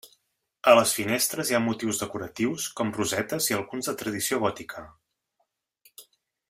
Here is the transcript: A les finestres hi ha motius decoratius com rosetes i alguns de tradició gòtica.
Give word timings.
A 0.69 0.71
les 0.77 0.93
finestres 0.99 1.51
hi 1.51 1.57
ha 1.57 1.59
motius 1.65 2.01
decoratius 2.05 2.65
com 2.81 2.95
rosetes 2.97 3.51
i 3.53 3.59
alguns 3.59 3.91
de 3.91 3.95
tradició 4.01 4.41
gòtica. 4.47 4.87